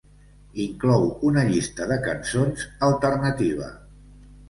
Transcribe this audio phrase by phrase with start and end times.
[0.63, 3.73] Inclou una llista de cançons alternativa.